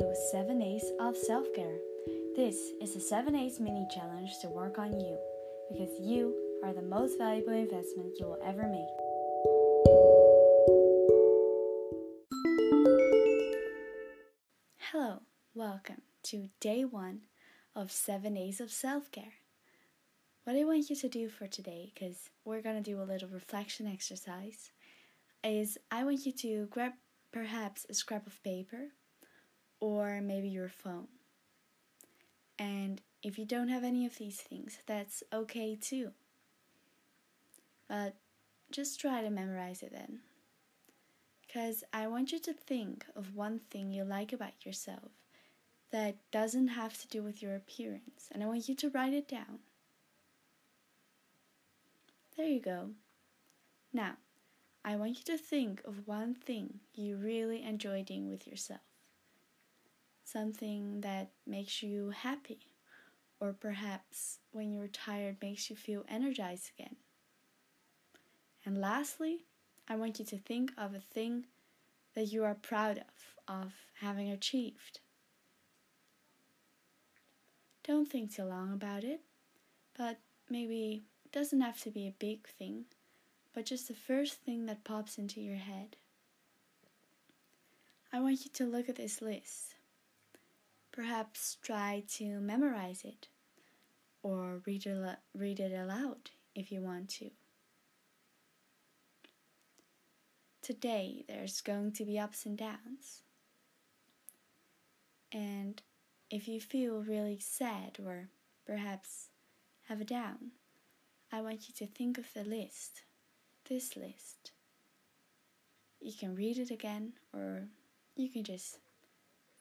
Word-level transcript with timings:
to 0.00 0.12
7 0.32 0.60
A's 0.60 0.90
of 0.98 1.16
Self 1.16 1.46
Care. 1.54 1.78
This 2.34 2.72
is 2.82 2.96
a 2.96 3.00
7 3.00 3.36
A's 3.36 3.60
mini 3.60 3.86
challenge 3.94 4.40
to 4.40 4.48
work 4.48 4.76
on 4.76 4.98
you 4.98 5.16
because 5.70 6.00
you 6.00 6.34
are 6.64 6.72
the 6.72 6.82
most 6.82 7.16
valuable 7.16 7.52
investment 7.52 8.18
you 8.18 8.26
will 8.26 8.40
ever 8.44 8.66
make. 8.66 8.80
Hello, 14.90 15.20
welcome 15.54 16.02
to 16.24 16.48
day 16.58 16.84
one 16.84 17.20
of 17.76 17.92
7 17.92 18.36
A's 18.36 18.60
of 18.60 18.72
Self 18.72 19.12
Care. 19.12 19.34
What 20.42 20.56
I 20.56 20.64
want 20.64 20.90
you 20.90 20.96
to 20.96 21.08
do 21.08 21.28
for 21.28 21.46
today, 21.46 21.92
because 21.94 22.30
we're 22.44 22.62
going 22.62 22.82
to 22.82 22.90
do 22.90 23.00
a 23.00 23.04
little 23.04 23.28
reflection 23.28 23.86
exercise, 23.86 24.72
is 25.44 25.78
I 25.92 26.02
want 26.02 26.26
you 26.26 26.32
to 26.32 26.66
grab 26.66 26.94
perhaps 27.30 27.86
a 27.88 27.94
scrap 27.94 28.26
of 28.26 28.42
paper 28.42 28.88
or 29.84 30.22
maybe 30.22 30.48
your 30.48 30.70
phone. 30.70 31.08
And 32.58 33.02
if 33.22 33.38
you 33.38 33.44
don't 33.44 33.68
have 33.68 33.84
any 33.84 34.06
of 34.06 34.16
these 34.16 34.38
things, 34.38 34.78
that's 34.86 35.22
okay 35.32 35.76
too. 35.76 36.12
But 37.86 38.14
just 38.70 38.98
try 38.98 39.20
to 39.20 39.28
memorize 39.28 39.82
it 39.82 39.92
then. 39.92 40.20
Because 41.46 41.84
I 41.92 42.06
want 42.06 42.32
you 42.32 42.38
to 42.40 42.52
think 42.54 43.04
of 43.14 43.36
one 43.36 43.60
thing 43.70 43.92
you 43.92 44.04
like 44.04 44.32
about 44.32 44.64
yourself 44.64 45.10
that 45.90 46.16
doesn't 46.32 46.68
have 46.68 46.98
to 47.02 47.08
do 47.08 47.22
with 47.22 47.42
your 47.42 47.54
appearance, 47.54 48.28
and 48.32 48.42
I 48.42 48.46
want 48.46 48.68
you 48.68 48.74
to 48.74 48.90
write 48.90 49.12
it 49.12 49.28
down. 49.28 49.60
There 52.36 52.48
you 52.48 52.60
go. 52.60 52.90
Now, 53.92 54.14
I 54.84 54.96
want 54.96 55.18
you 55.18 55.36
to 55.36 55.38
think 55.38 55.82
of 55.84 56.08
one 56.08 56.34
thing 56.34 56.80
you 56.94 57.16
really 57.16 57.62
enjoy 57.62 58.02
doing 58.02 58.28
with 58.28 58.48
yourself. 58.48 58.80
Something 60.24 61.02
that 61.02 61.30
makes 61.46 61.82
you 61.82 62.10
happy, 62.10 62.58
or 63.38 63.52
perhaps 63.52 64.38
when 64.52 64.72
you're 64.72 64.88
tired 64.88 65.36
makes 65.40 65.70
you 65.70 65.76
feel 65.76 66.04
energized 66.08 66.70
again. 66.76 66.96
And 68.64 68.80
lastly, 68.80 69.44
I 69.86 69.96
want 69.96 70.18
you 70.18 70.24
to 70.24 70.38
think 70.38 70.72
of 70.78 70.94
a 70.94 71.00
thing 71.00 71.46
that 72.14 72.32
you 72.32 72.42
are 72.42 72.54
proud 72.54 72.98
of, 72.98 73.54
of 73.62 73.72
having 74.00 74.30
achieved. 74.30 75.00
Don't 77.86 78.10
think 78.10 78.34
too 78.34 78.44
long 78.44 78.72
about 78.72 79.04
it, 79.04 79.20
but 79.96 80.18
maybe 80.48 81.04
it 81.24 81.32
doesn't 81.32 81.60
have 81.60 81.80
to 81.82 81.90
be 81.90 82.06
a 82.06 82.14
big 82.18 82.48
thing, 82.48 82.86
but 83.52 83.66
just 83.66 83.88
the 83.88 83.94
first 83.94 84.34
thing 84.34 84.64
that 84.66 84.84
pops 84.84 85.18
into 85.18 85.40
your 85.40 85.58
head. 85.58 85.96
I 88.10 88.20
want 88.20 88.44
you 88.44 88.50
to 88.54 88.64
look 88.64 88.88
at 88.88 88.96
this 88.96 89.20
list. 89.20 89.73
Perhaps 90.94 91.56
try 91.60 92.04
to 92.06 92.38
memorize 92.38 93.02
it 93.04 93.26
or 94.22 94.62
read 94.64 94.86
it, 94.86 95.18
read 95.34 95.58
it 95.58 95.72
aloud 95.72 96.30
if 96.54 96.70
you 96.70 96.80
want 96.80 97.08
to. 97.08 97.30
Today, 100.62 101.24
there's 101.26 101.60
going 101.60 101.90
to 101.94 102.04
be 102.04 102.16
ups 102.16 102.46
and 102.46 102.56
downs. 102.56 103.22
And 105.32 105.82
if 106.30 106.46
you 106.46 106.60
feel 106.60 107.02
really 107.02 107.40
sad 107.40 107.98
or 107.98 108.28
perhaps 108.64 109.30
have 109.88 110.00
a 110.00 110.04
down, 110.04 110.52
I 111.32 111.40
want 111.40 111.66
you 111.66 111.74
to 111.78 111.92
think 111.92 112.18
of 112.18 112.32
the 112.34 112.44
list, 112.44 113.02
this 113.68 113.96
list. 113.96 114.52
You 116.00 116.12
can 116.12 116.36
read 116.36 116.56
it 116.56 116.70
again 116.70 117.14
or 117.32 117.64
you 118.14 118.28
can 118.28 118.44
just 118.44 118.78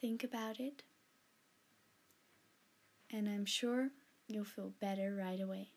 think 0.00 0.24
about 0.24 0.58
it. 0.58 0.84
And 3.10 3.28
I'm 3.28 3.46
sure 3.46 3.90
you'll 4.26 4.44
feel 4.44 4.72
better 4.80 5.14
right 5.14 5.40
away. 5.40 5.70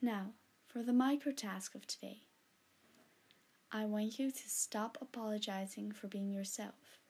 Now, 0.00 0.32
for 0.66 0.82
the 0.82 0.92
micro 0.92 1.32
task 1.32 1.74
of 1.74 1.86
today. 1.86 2.20
I 3.72 3.84
want 3.84 4.18
you 4.18 4.30
to 4.30 4.48
stop 4.48 4.96
apologizing 5.00 5.92
for 5.92 6.06
being 6.06 6.32
yourself. 6.32 7.00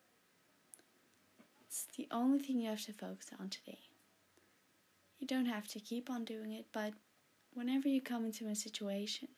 It's 1.60 1.86
the 1.96 2.08
only 2.10 2.38
thing 2.38 2.60
you 2.60 2.70
have 2.70 2.84
to 2.86 2.92
focus 2.92 3.30
on 3.38 3.50
today. 3.50 3.78
You 5.18 5.26
don't 5.26 5.46
have 5.46 5.68
to 5.68 5.80
keep 5.80 6.08
on 6.08 6.24
doing 6.24 6.52
it, 6.52 6.66
but 6.72 6.94
whenever 7.52 7.88
you 7.88 8.00
come 8.00 8.24
into 8.24 8.48
a 8.48 8.54
situation, 8.54 9.28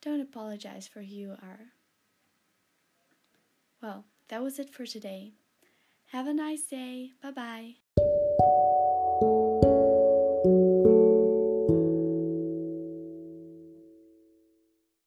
don't 0.00 0.20
apologize 0.20 0.88
for 0.88 1.00
who 1.00 1.14
you 1.14 1.30
are. 1.32 1.72
Well, 3.82 4.04
that 4.28 4.42
was 4.42 4.58
it 4.58 4.70
for 4.70 4.86
today. 4.86 5.32
Have 6.06 6.26
a 6.26 6.34
nice 6.34 6.62
day. 6.62 7.10
Bye 7.22 7.30
bye. 7.32 7.85
thank 8.38 9.22
you 9.22 9.45